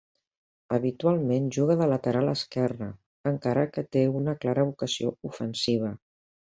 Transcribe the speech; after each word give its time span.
Habitualment 0.77 1.49
juga 1.57 1.75
de 1.83 1.89
lateral 1.91 2.33
esquerre, 2.33 2.89
encara 3.35 3.69
que 3.77 3.87
té 3.97 4.07
una 4.19 4.39
clara 4.43 4.69
vocació 4.75 5.17
ofensiva. 5.35 5.97